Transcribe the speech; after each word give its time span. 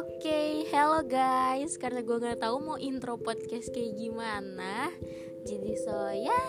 Oke, 0.00 0.16
okay, 0.16 0.50
hello 0.72 1.04
guys. 1.04 1.76
Karena 1.76 2.00
gue 2.00 2.16
nggak 2.16 2.40
tahu 2.40 2.56
mau 2.64 2.80
intro 2.80 3.20
podcast 3.20 3.68
kayak 3.68 4.00
gimana, 4.00 4.88
jadi 5.44 5.76
so 5.76 5.92
ya, 6.16 6.40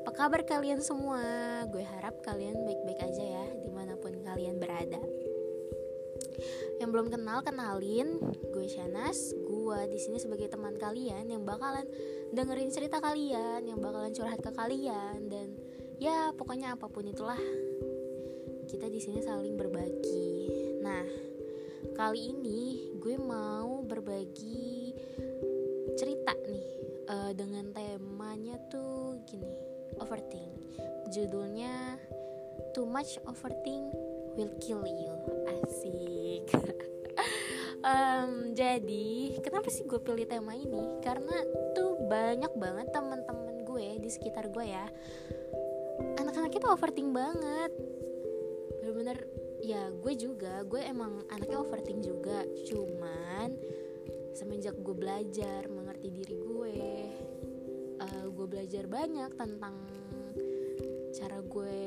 apa 0.00 0.10
kabar 0.16 0.40
kalian 0.48 0.80
semua? 0.80 1.20
Gue 1.68 1.84
harap 1.84 2.24
kalian 2.24 2.56
baik-baik 2.64 3.04
aja 3.04 3.20
ya, 3.20 3.44
di 3.60 3.68
mana 3.68 4.00
pun 4.00 4.16
kalian 4.16 4.56
berada. 4.56 4.96
Yang 6.80 6.88
belum 6.88 7.12
kenal 7.12 7.44
kenalin, 7.44 8.16
gue 8.32 8.66
Shanas. 8.72 9.36
Gue 9.44 9.84
di 9.92 10.00
sini 10.00 10.16
sebagai 10.16 10.48
teman 10.48 10.80
kalian 10.80 11.28
yang 11.28 11.44
bakalan 11.44 11.84
dengerin 12.32 12.72
cerita 12.72 12.96
kalian, 12.96 13.60
yang 13.68 13.76
bakalan 13.76 14.16
curhat 14.16 14.40
ke 14.40 14.48
kalian 14.56 15.28
dan 15.28 15.52
ya 16.00 16.32
pokoknya 16.32 16.80
apa 16.80 16.88
pun 16.88 17.04
itulah 17.04 17.36
kita 18.72 18.88
di 18.88 19.04
sini 19.04 19.20
saling 19.20 19.52
berbagi. 19.52 20.48
Nah, 20.80 21.33
kali 21.92 22.32
ini 22.32 22.88
gue 22.96 23.20
mau 23.20 23.84
berbagi 23.84 24.96
cerita 25.92 26.32
nih 26.48 26.68
uh, 27.12 27.32
dengan 27.36 27.68
temanya 27.76 28.56
tuh 28.72 29.20
gini, 29.28 29.60
overthink. 30.00 30.56
Judulnya 31.12 32.00
Too 32.74 32.86
much 32.90 33.22
overthink 33.30 33.94
will 34.34 34.50
kill 34.58 34.82
you. 34.82 35.14
Asik. 35.46 36.50
um, 37.86 38.50
jadi, 38.50 39.38
kenapa 39.38 39.70
sih 39.70 39.86
gue 39.86 40.02
pilih 40.02 40.26
tema 40.26 40.58
ini? 40.58 40.98
Karena 40.98 41.38
tuh 41.74 42.02
banyak 42.10 42.50
banget 42.58 42.90
teman-teman 42.90 43.62
gue 43.62 44.02
di 44.02 44.10
sekitar 44.10 44.50
gue 44.50 44.66
ya. 44.66 44.90
Anak-anaknya 46.18 46.60
tuh 46.66 46.72
overthink 46.74 47.14
banget 47.14 47.70
bener-bener 48.82 49.18
ya 49.64 49.88
gue 49.88 50.12
juga. 50.20 50.60
Gue 50.68 50.84
emang 50.84 51.24
anaknya 51.32 51.56
overthink 51.56 52.04
juga. 52.04 52.44
Cuman 52.68 53.56
semenjak 54.36 54.76
gue 54.76 54.92
belajar 54.92 55.70
mengerti 55.70 56.10
diri 56.10 56.36
gue 56.42 56.76
uh, 58.02 58.26
gue 58.26 58.46
belajar 58.50 58.84
banyak 58.90 59.30
tentang 59.38 59.78
cara 61.14 61.38
gue 61.38 61.80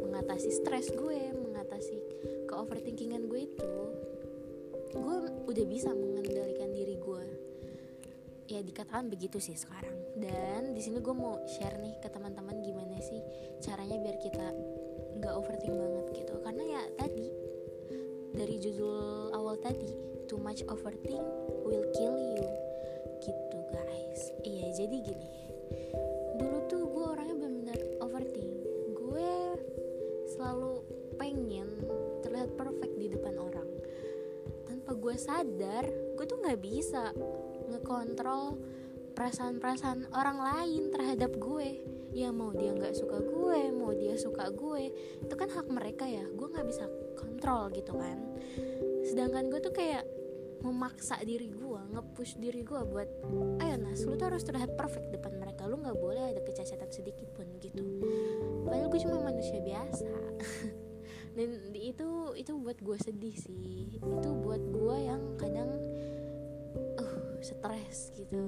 mengatasi 0.00 0.48
stres 0.48 0.88
gue 0.96 1.36
mengatasi 1.36 1.96
ke 2.48 2.54
overthinkingan 2.56 3.28
gue 3.28 3.44
itu 3.44 3.74
gue 4.96 5.16
udah 5.52 5.64
bisa 5.68 5.92
mengendalikan 5.92 6.72
diri 6.72 6.96
gue. 6.96 7.24
Ya 8.46 8.62
dikatakan 8.62 9.12
begitu 9.12 9.42
sih 9.42 9.58
sekarang. 9.58 9.92
Dan 10.16 10.72
di 10.72 10.80
sini 10.80 11.04
gue 11.04 11.12
mau 11.12 11.36
share 11.44 11.76
nih 11.76 12.00
ke 12.00 12.08
teman-teman 12.08 12.64
gimana 12.64 12.96
sih 13.04 13.20
caranya 13.60 14.00
biar 14.00 14.16
kita 14.16 14.46
nggak 15.20 15.34
overthink 15.34 15.74
banget 15.74 16.06
gitu. 16.24 16.34
Karena 16.44 16.62
ya 16.64 16.82
tadi 16.96 17.28
dari 18.36 18.56
judul 18.60 19.32
awal 19.32 19.56
tadi 19.56 19.88
too 20.28 20.36
much 20.36 20.60
overthink 20.68 21.24
will 21.64 21.86
kill 21.96 22.16
you 22.16 22.44
gitu 23.24 23.58
guys. 23.72 24.20
Iya 24.44 24.68
jadi 24.84 24.96
gini. 25.00 25.28
Dulu 26.36 26.58
tuh 26.68 26.82
gue 26.84 27.04
orangnya 27.04 27.36
benar-benar 27.36 27.80
overthink. 28.04 28.52
Gue 28.92 29.30
selalu 30.36 30.84
pengen 31.16 31.68
terlihat 32.20 32.52
perfect 32.60 32.94
di 33.00 33.06
depan 33.08 33.34
orang. 33.40 33.68
Tanpa 34.68 34.92
gue 34.92 35.16
sadar 35.16 35.84
gue 36.16 36.26
tuh 36.28 36.38
nggak 36.44 36.60
bisa 36.60 37.10
ngekontrol 37.72 38.60
perasaan-perasaan 39.16 40.12
orang 40.12 40.38
lain 40.38 40.92
terhadap 40.92 41.32
gue. 41.40 41.80
Ya 42.12 42.32
mau 42.32 42.52
dia 42.52 42.72
nggak 42.72 42.96
suka 42.96 43.20
gue 43.20 43.60
mau 43.72 43.92
dia 43.92 44.16
suka 44.16 44.48
gue 44.52 44.92
itu 45.24 45.34
kan 45.34 45.48
hak 45.48 45.66
mereka 45.72 46.04
ya. 46.04 46.22
Gue 46.36 46.52
nggak 46.52 46.68
bisa 46.68 46.84
kontrol 47.16 47.72
gitu 47.72 47.96
kan. 47.96 48.20
Sedangkan 49.08 49.48
gue 49.48 49.60
tuh 49.64 49.72
kayak 49.72 50.04
memaksa 50.64 51.20
diri 51.24 51.52
gue 51.52 51.80
ngepush 51.92 52.40
diri 52.40 52.64
gue 52.64 52.80
buat 52.88 53.08
ayo 53.60 53.76
nas 53.76 54.02
lu 54.02 54.16
tuh 54.16 54.32
harus 54.32 54.44
terlihat 54.44 54.76
perfect 54.76 55.08
depan 55.12 55.32
mereka. 55.40 55.64
Lu 55.64 55.80
nggak 55.80 55.96
boleh 55.96 56.36
ada 56.36 56.40
kecacatan 56.44 56.92
sedikit 56.92 57.32
pun 57.32 57.48
gitu. 57.60 57.82
Padahal 58.68 58.92
gue 58.92 59.00
cuma 59.00 59.24
manusia 59.24 59.60
biasa. 59.64 60.12
Dan 61.36 61.76
itu 61.76 62.32
itu 62.32 62.52
buat 62.56 62.80
gue 62.80 62.96
sedih 63.00 63.36
sih. 63.36 64.00
Itu 64.00 64.28
buat 64.40 64.60
gue 64.60 64.96
yang 65.04 65.22
kadang 65.36 65.68
uh 66.96 67.16
stres 67.44 68.12
gitu 68.16 68.40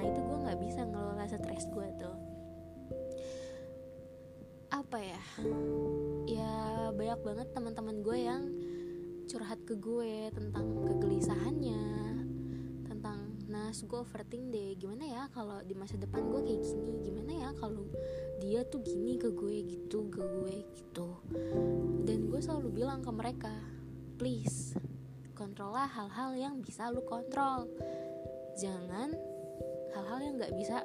nah 0.00 0.08
itu 0.08 0.16
gue 0.24 0.38
nggak 0.48 0.60
bisa 0.64 0.80
ngelola 0.88 1.28
stres 1.28 1.68
gue 1.68 1.88
tuh. 2.00 2.16
Apa 4.72 4.96
ya? 4.96 5.22
Ya 6.24 6.88
banyak 6.96 7.20
banget 7.20 7.48
teman-teman 7.52 8.00
gue 8.00 8.16
yang 8.16 8.48
curhat 9.28 9.60
ke 9.68 9.76
gue 9.76 10.32
tentang 10.32 10.88
kegelisahannya 10.88 11.84
tentang 12.88 13.36
nas 13.44 13.84
gue 13.84 14.00
overthink 14.00 14.48
deh. 14.48 14.72
Gimana 14.80 15.04
ya 15.04 15.22
kalau 15.36 15.60
di 15.68 15.76
masa 15.76 16.00
depan 16.00 16.32
gue 16.32 16.48
kayak 16.48 16.64
gini? 16.64 16.92
Gimana 17.04 17.32
ya 17.36 17.50
kalau 17.60 17.84
dia 18.40 18.64
tuh 18.64 18.80
gini 18.80 19.20
ke 19.20 19.28
gue 19.36 19.56
gitu 19.68 20.08
ke 20.08 20.24
gue 20.24 20.64
gitu? 20.80 21.08
Dan 22.08 22.32
gue 22.32 22.40
selalu 22.40 22.72
bilang 22.72 23.04
ke 23.04 23.12
mereka 23.12 23.52
please 24.16 24.72
kontrollah 25.36 25.92
hal-hal 25.92 26.32
yang 26.40 26.64
bisa 26.64 26.88
lu 26.88 27.04
kontrol. 27.04 27.68
Jangan 28.56 29.29
hal-hal 29.94 30.18
yang 30.22 30.34
nggak 30.38 30.54
bisa 30.56 30.84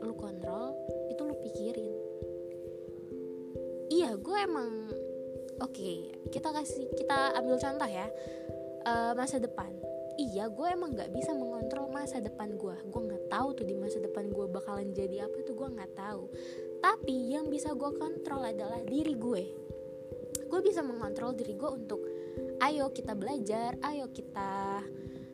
lu 0.00 0.14
kontrol 0.16 0.74
itu 1.12 1.20
lu 1.22 1.34
pikirin. 1.42 1.92
Iya 3.90 4.16
gue 4.16 4.38
emang 4.38 4.70
oke 5.60 5.72
okay, 5.74 6.14
kita 6.30 6.54
kasih 6.54 6.86
kita 6.94 7.36
ambil 7.36 7.58
contoh 7.58 7.90
ya 7.90 8.06
uh, 8.86 9.12
masa 9.18 9.42
depan. 9.42 9.70
Iya 10.20 10.52
gue 10.52 10.68
emang 10.68 10.94
nggak 10.94 11.10
bisa 11.16 11.32
mengontrol 11.32 11.88
masa 11.88 12.20
depan 12.20 12.54
gue 12.54 12.76
gue 12.76 13.02
nggak 13.08 13.24
tahu 13.32 13.56
tuh 13.56 13.64
di 13.64 13.74
masa 13.74 13.98
depan 13.98 14.28
gue 14.28 14.46
bakalan 14.50 14.92
jadi 14.92 15.26
apa 15.26 15.42
tuh 15.44 15.54
gue 15.56 15.68
nggak 15.70 15.92
tahu. 15.96 16.28
Tapi 16.80 17.34
yang 17.34 17.48
bisa 17.48 17.74
gue 17.76 17.90
kontrol 17.98 18.44
adalah 18.44 18.80
diri 18.84 19.14
gue. 19.16 19.42
Gue 20.50 20.60
bisa 20.62 20.80
mengontrol 20.82 21.34
diri 21.36 21.54
gue 21.54 21.70
untuk 21.70 22.00
ayo 22.60 22.92
kita 22.92 23.16
belajar 23.16 23.76
ayo 23.88 24.12
kita 24.12 24.84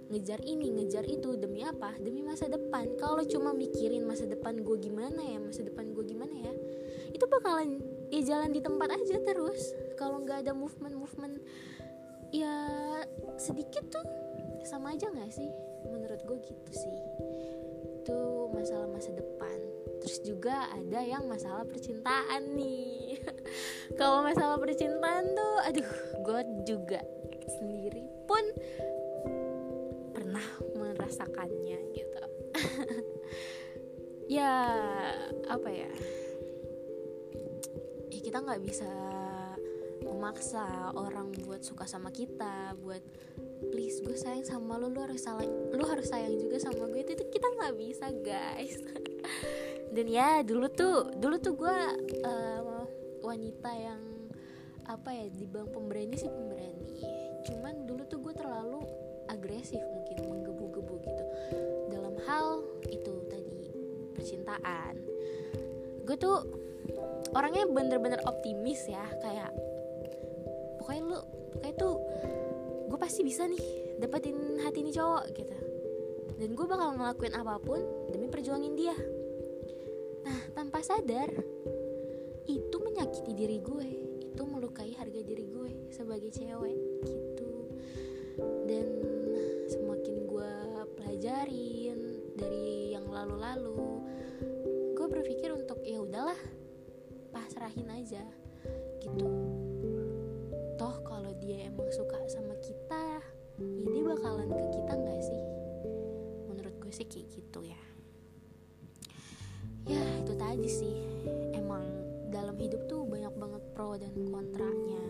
ngejar 0.07 0.39
ini 0.47 0.71
ngejar 0.71 1.05
itu 1.07 1.35
demi 1.35 1.67
apa? 1.67 1.95
Demi 1.99 2.23
masa 2.23 2.47
depan. 2.47 2.95
Kalau 2.99 3.23
cuma 3.27 3.51
mikirin 3.51 4.07
masa 4.07 4.27
depan 4.27 4.63
gue 4.63 4.77
gimana 4.79 5.19
ya 5.19 5.39
masa 5.43 5.67
depan 5.67 5.91
gue 5.91 6.05
gimana 6.07 6.35
ya 6.35 6.53
itu 7.17 7.25
bakalan 7.33 7.81
ya 8.13 8.21
jalan 8.23 8.51
di 8.53 8.61
tempat 8.61 8.93
aja 8.93 9.17
terus. 9.25 9.75
Kalau 9.99 10.23
nggak 10.23 10.47
ada 10.47 10.53
movement 10.53 10.95
movement 10.95 11.35
ya 12.35 12.55
sedikit 13.41 13.87
tuh 13.89 14.07
sama 14.67 14.95
aja 14.95 15.11
nggak 15.11 15.33
sih? 15.33 15.51
Menurut 15.89 16.21
gue 16.23 16.39
gitu 16.43 16.71
sih. 16.75 16.99
Itu 18.03 18.51
masalah 18.53 18.87
masa 18.91 19.11
depan. 19.15 19.59
Terus 20.03 20.19
juga 20.23 20.71
ada 20.71 21.01
yang 21.03 21.27
masalah 21.27 21.67
percintaan 21.67 22.55
nih. 22.55 23.19
Kalau 23.99 24.23
masalah 24.23 24.59
percintaan 24.61 25.35
tuh 25.35 25.55
aduh 25.67 25.91
gue 26.23 26.41
juga 26.67 27.01
sendiri 27.59 28.07
pun 28.27 28.43
merasakannya 31.17 31.79
gitu. 31.97 32.21
Ya 34.27 34.75
apa 35.47 35.71
ya? 35.71 35.87
Kita 38.11 38.43
nggak 38.43 38.59
bisa 38.59 38.91
memaksa 40.03 40.91
orang 40.99 41.31
buat 41.47 41.63
suka 41.63 41.87
sama 41.87 42.11
kita 42.11 42.75
buat 42.83 42.99
please 43.71 44.03
gue 44.03 44.19
sayang 44.19 44.43
sama 44.43 44.83
lo 44.83 44.91
lu 44.91 44.99
harus 44.99 45.23
sayang 45.23 45.71
lu 45.71 45.87
harus 45.87 46.11
sayang 46.11 46.35
juga 46.43 46.59
sama 46.59 46.91
gue. 46.91 47.07
Itu, 47.07 47.23
itu 47.23 47.39
kita 47.39 47.47
nggak 47.55 47.75
bisa 47.79 48.11
guys. 48.27 48.83
Dan 49.95 50.11
ya 50.11 50.43
dulu 50.43 50.75
tuh 50.75 51.15
dulu 51.23 51.39
tuh 51.39 51.55
gue 51.55 51.79
uh, 52.27 52.83
wanita 53.23 53.71
yang 53.79 54.03
apa 54.91 55.15
ya 55.15 55.31
di 55.31 55.47
bang 55.47 55.71
pemberani 55.71 56.19
sih 56.19 56.27
pemberani. 56.27 56.99
Cuman 57.47 57.87
dulu 57.87 58.03
tuh 58.11 58.19
gue 58.27 58.35
terlalu 58.35 58.83
agresif 59.31 59.79
mungkin 59.79 60.17
menggebu-gebu 60.27 60.56
gitu 60.56 60.56
hal 62.37 62.61
itu 62.93 63.15
tadi 63.33 63.73
percintaan. 64.13 65.01
Gue 66.05 66.17
tuh 66.21 66.45
orangnya 67.33 67.65
bener-bener 67.65 68.21
optimis 68.29 68.85
ya 68.85 69.09
kayak 69.25 69.51
pokoknya 70.77 71.03
lu 71.09 71.19
pokoknya 71.57 71.75
tuh 71.81 71.95
gue 72.93 72.99
pasti 73.01 73.25
bisa 73.25 73.49
nih 73.49 73.65
dapetin 73.97 74.61
hati 74.61 74.85
ini 74.85 74.93
cowok 74.93 75.25
gitu. 75.33 75.57
Dan 76.37 76.53
gue 76.53 76.67
bakal 76.69 77.01
ngelakuin 77.01 77.33
apa 77.33 77.57
pun 77.57 77.81
demi 78.13 78.29
perjuangin 78.29 78.77
dia. 78.77 78.97
Nah 80.29 80.41
tanpa 80.53 80.85
sadar 80.85 81.33
itu 82.45 82.77
menyakiti 82.85 83.33
diri 83.33 83.59
gue 83.65 83.89
itu 84.37 84.43
melukai 84.45 84.93
harga 84.93 85.21
diri 85.25 85.49
gue 85.49 85.89
sebagai 85.89 86.29
cewek 86.29 86.77
pasrahin 97.77 97.93
aja. 97.93 98.25
Gitu. 99.05 99.29
Toh 100.81 100.97
kalau 101.05 101.33
dia 101.45 101.69
emang 101.69 101.93
suka 101.93 102.17
sama 102.33 102.57
kita 102.65 103.21
ya 103.61 104.01
bakalan 104.01 104.49
ke 104.49 104.65
kita 104.81 104.93
nggak 104.97 105.21
sih? 105.21 105.43
Menurut 106.49 106.75
gue 106.81 106.93
sih 106.93 107.05
kayak 107.05 107.29
gitu 107.37 107.61
ya. 107.69 107.81
Ya 109.85 110.03
itu 110.25 110.33
tadi 110.41 110.69
sih. 110.73 110.97
Emang 111.53 111.85
dalam 112.33 112.57
hidup 112.57 112.89
tuh 112.89 113.05
banyak 113.05 113.35
banget 113.37 113.63
pro 113.77 114.01
dan 114.01 114.13
kontranya. 114.25 115.05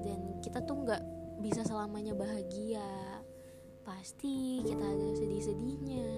Dan 0.00 0.40
kita 0.40 0.64
tuh 0.64 0.80
nggak 0.80 1.02
bisa 1.44 1.60
selamanya 1.60 2.16
bahagia. 2.16 3.20
Pasti 3.84 4.64
kita 4.64 4.80
ada 4.80 5.08
sedih-sedihnya. 5.12 6.08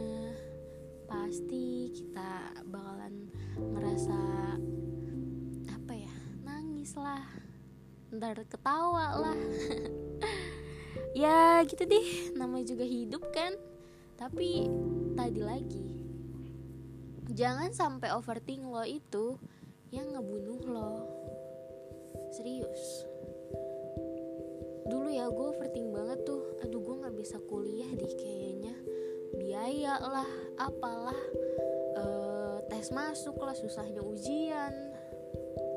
Pasti 1.09 1.91
kita 1.93 2.63
bakalan 2.69 3.27
ngerasa 3.59 4.19
nangis 6.89 7.05
lah. 7.05 7.25
Ntar 8.09 8.41
ketawa 8.49 9.07
lah. 9.21 9.39
Ya 11.17 11.65
gitu 11.67 11.83
deh. 11.83 12.31
Namanya 12.37 12.73
juga 12.77 12.85
hidup 12.87 13.33
kan? 13.35 13.51
Tapi 14.15 14.71
tadi 15.19 15.41
lagi 15.43 15.89
jangan 17.33 17.75
sampai 17.75 18.13
overthink 18.15 18.63
lo 18.65 18.87
itu 18.87 19.35
yang 19.91 20.15
ngebunuh 20.15 20.63
lo. 20.69 20.93
Serius. 22.33 23.09
Dulu 24.87 25.11
ya 25.11 25.27
gue 25.27 25.47
overthink 25.59 25.91
banget 25.91 26.23
tuh. 26.23 26.45
Aduh 26.63 26.81
gue 26.81 26.95
nggak 27.03 27.17
bisa 27.19 27.37
kuliah 27.51 27.89
deh 27.99 28.13
kayaknya. 28.15 28.77
Biaya 29.37 29.99
lah 29.99 30.31
apalah. 30.61 31.19
E, 31.99 32.05
tes 32.69 32.95
masuk 32.95 33.43
lah 33.43 33.57
susahnya 33.59 34.05
ujian 34.05 34.98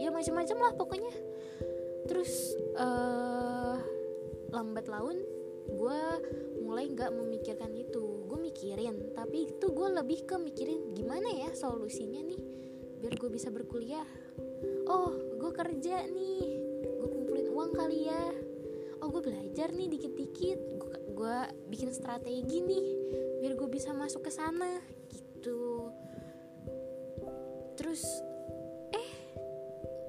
ya 0.01 0.09
macam-macam 0.09 0.57
lah 0.57 0.73
pokoknya. 0.73 1.13
Terus 2.09 2.57
uh, 2.73 3.77
lambat 4.49 4.89
laun 4.89 5.21
gue 5.69 6.01
mulai 6.65 6.89
nggak 6.89 7.13
memikirkan 7.13 7.69
itu. 7.77 8.25
Gue 8.25 8.41
mikirin 8.41 9.13
tapi 9.13 9.45
itu 9.45 9.65
gue 9.69 9.87
lebih 9.93 10.25
ke 10.25 10.35
mikirin 10.41 10.97
gimana 10.97 11.29
ya 11.29 11.53
solusinya 11.53 12.25
nih 12.25 12.41
biar 12.97 13.13
gue 13.17 13.29
bisa 13.29 13.53
berkuliah. 13.53 14.05
Oh 14.89 15.13
gue 15.37 15.51
kerja 15.53 16.09
nih 16.09 16.41
gue 16.81 17.07
kumpulin 17.07 17.47
uang 17.53 17.71
kali 17.77 18.09
ya. 18.09 18.23
Oh 19.05 19.09
gue 19.13 19.21
belajar 19.21 19.69
nih 19.69 19.87
dikit-dikit. 19.93 20.59
Gue 21.13 21.37
bikin 21.69 21.93
strategi 21.93 22.65
nih 22.65 22.85
biar 23.45 23.53
gue 23.53 23.69
bisa 23.69 23.93
masuk 23.93 24.25
ke 24.25 24.31
sana 24.33 24.81
gitu. 25.09 25.93
Terus 27.77 28.30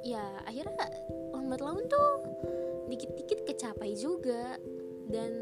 ya 0.03 0.23
akhirnya 0.47 0.87
lambat 1.35 1.61
laun 1.63 1.85
tuh 1.87 2.13
dikit-dikit 2.93 3.49
kecapai 3.49 3.97
juga. 3.97 4.59
Dan 5.09 5.33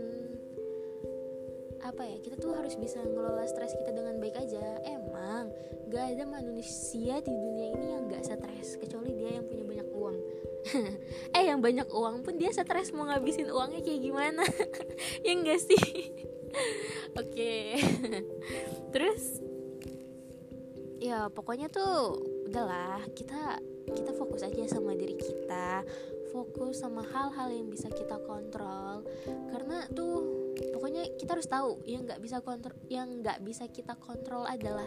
apa 1.81 2.03
ya 2.05 2.17
kita 2.21 2.37
tuh 2.37 2.53
harus 2.53 2.77
bisa 2.77 3.01
ngelola 3.01 3.49
stres 3.49 3.75
kita 3.77 3.91
dengan 3.91 4.21
baik 4.21 4.37
aja. 4.39 4.81
Emang 4.87 5.51
gak 5.91 6.17
ada 6.17 6.25
manusia 6.29 7.19
di 7.19 7.33
dunia 7.35 7.75
ini 7.75 7.87
yang 7.99 8.07
gak 8.07 8.25
stres 8.25 8.79
kecuali 8.79 9.11
dia 9.17 9.41
yang 9.41 9.47
punya 9.49 9.65
banyak 9.67 9.89
uang. 9.91 10.19
Eh 11.37 11.45
yang 11.49 11.65
banyak 11.65 11.89
uang 11.89 12.21
pun 12.21 12.37
dia 12.37 12.53
stres 12.53 12.93
mau 12.93 13.09
ngabisin 13.09 13.49
uangnya 13.49 13.81
kayak 13.81 14.01
gimana. 14.01 14.45
Ya 15.25 15.33
enggak 15.37 15.61
sih? 15.61 15.85
Oke. 17.21 17.77
Terus? 18.93 19.41
Ya 21.01 21.33
pokoknya 21.33 21.73
tuh 21.73 22.21
udahlah 22.51 23.01
kita 23.17 23.62
kita 23.92 24.12
fokus 24.14 24.46
aja 24.46 24.64
sama 24.70 24.94
diri 24.94 25.19
kita 25.19 25.82
fokus 26.31 26.81
sama 26.81 27.02
hal-hal 27.02 27.50
yang 27.50 27.66
bisa 27.69 27.90
kita 27.90 28.16
kontrol. 28.22 29.02
Karena 29.50 29.84
tuh 29.90 30.22
pokoknya 30.72 31.19
kita 31.19 31.37
harus 31.37 31.50
tahu 31.50 31.82
yang 31.84 32.06
nggak 32.06 32.22
bisa 32.22 32.38
kontrol 32.40 32.78
yang 32.87 33.20
nggak 33.20 33.42
bisa 33.42 33.66
kita 33.66 33.98
kontrol 33.98 34.46
adalah 34.46 34.87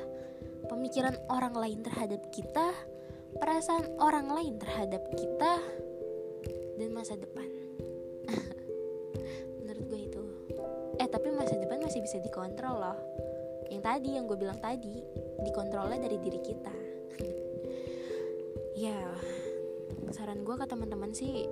pemikiran 0.72 1.14
orang 1.28 1.54
lain 1.54 1.84
terhadap 1.84 2.32
kita 2.32 2.72
perasaan 3.38 4.00
orang 4.00 4.32
lain 4.32 4.56
terhadap 4.58 5.04
kita 5.14 5.60
dan 6.80 6.90
masa 6.96 7.20
depan. 7.20 7.46
Menurut 9.62 9.84
gue 9.92 10.00
itu. 10.00 10.24
Eh 10.98 11.08
tapi 11.12 11.28
masa 11.36 11.60
depan 11.60 11.84
masih 11.84 12.02
bisa 12.02 12.18
dikontrol 12.24 12.80
loh. 12.80 12.98
Yang 13.68 13.84
tadi 13.84 14.10
yang 14.16 14.26
gue 14.30 14.38
bilang 14.40 14.60
tadi 14.64 15.02
dikontrolnya 15.44 15.98
dari 15.98 16.18
diri 16.22 16.40
kita 16.40 16.76
ya 18.74 19.14
saran 20.10 20.42
gue 20.42 20.56
ke 20.58 20.66
teman-teman 20.66 21.14
sih 21.14 21.46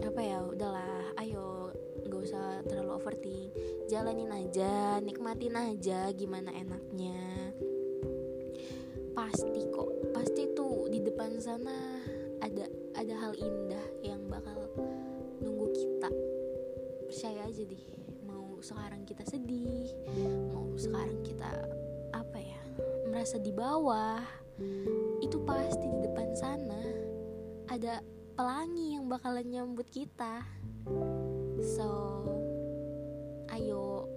apa 0.00 0.20
ya 0.20 0.44
udahlah 0.44 1.12
ayo 1.20 1.72
gak 2.02 2.22
usah 2.26 2.60
terlalu 2.66 2.90
overthink. 2.98 3.50
Jalanin 3.86 4.32
aja 4.32 4.98
nikmatin 4.98 5.54
aja 5.54 6.10
gimana 6.12 6.50
enaknya. 6.50 7.52
Pasti 9.12 9.68
kok 9.68 9.90
pasti 10.16 10.48
tuh 10.56 10.88
di 10.88 10.98
depan 11.04 11.36
sana 11.38 12.00
ada 12.40 12.66
ada 12.96 13.14
hal 13.14 13.32
indah 13.36 13.86
yang 14.02 14.24
bakal 14.26 14.56
nunggu 15.38 15.70
kita. 15.76 16.10
Percaya 17.06 17.46
aja 17.46 17.62
deh 17.62 17.84
mau 18.24 18.58
sekarang 18.64 19.04
kita 19.04 19.22
sedih 19.28 19.92
mau 20.50 20.72
sekarang 20.80 21.20
kita 21.20 21.50
apa 22.16 22.38
ya 22.40 22.62
merasa 23.06 23.36
di 23.36 23.52
bawah 23.52 24.41
itu 25.22 25.36
pasti 25.46 25.86
di 25.86 25.98
depan 26.04 26.28
sana 26.36 26.82
ada 27.70 28.04
pelangi 28.36 28.96
yang 28.96 29.08
bakalan 29.08 29.46
nyambut 29.48 29.88
kita. 29.88 30.44
So 31.62 31.88
ayo 33.52 34.08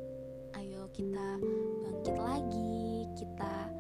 ayo 0.56 0.88
kita 0.92 1.40
bangkit 1.84 2.18
lagi 2.20 3.08
kita 3.16 3.72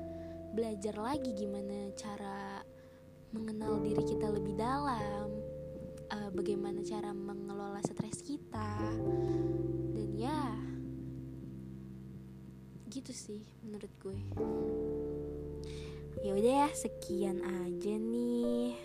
belajar 0.56 0.96
lagi 0.96 1.32
gimana 1.36 1.92
cara 1.96 2.64
mengenal 3.36 3.84
diri 3.84 4.04
kita 4.08 4.32
lebih 4.32 4.56
dalam 4.56 5.28
uh, 6.12 6.30
bagaimana 6.32 6.80
cara 6.84 7.12
mengelola 7.12 7.84
stres 7.84 8.24
kita. 8.24 8.80
Dan 9.92 10.10
ya 10.16 10.56
gitu 12.88 13.12
sih 13.12 13.44
menurut 13.60 13.92
gue 14.00 14.20
ya 16.24 16.32
udah 16.36 16.54
ya 16.66 16.70
sekian 16.72 17.44
aja 17.44 17.94
nih 17.98 18.78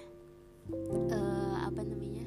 uh, 1.11 1.57
apa 1.67 1.83
namanya 1.83 2.27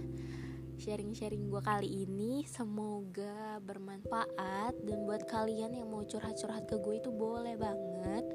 sharing-sharing 0.84 1.48
gue 1.48 1.62
kali 1.64 1.90
ini. 2.04 2.44
Semoga 2.44 3.64
bermanfaat 3.64 4.76
dan 4.84 5.08
buat 5.08 5.24
kalian 5.32 5.80
yang 5.80 5.88
mau 5.88 6.04
curhat-curhat 6.04 6.68
ke 6.68 6.76
gue 6.76 7.00
itu 7.00 7.08
boleh 7.08 7.56
banget. 7.56 8.26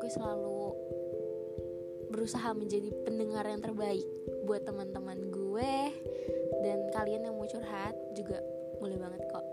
Gue 0.00 0.10
selalu 0.10 0.72
berusaha 2.08 2.56
menjadi 2.56 2.88
pendengar 3.04 3.44
yang 3.44 3.60
terbaik 3.60 4.08
buat 4.48 4.64
teman-teman 4.64 5.28
gue 5.28 5.72
dan 6.64 6.78
kalian 6.96 7.28
yang 7.28 7.36
mau 7.36 7.44
curhat 7.44 7.92
juga 8.16 8.40
boleh 8.80 8.96
banget 8.96 9.22
kok. 9.28 9.44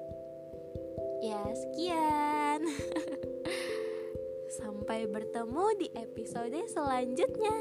Ya 1.19 1.43
sekian 1.51 2.63
sampai 4.55 5.11
bertemu 5.11 5.65
di 5.75 5.87
episode 5.99 6.59
selanjutnya. 6.71 7.55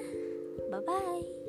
Bye 0.70 0.82
bye 0.86 1.43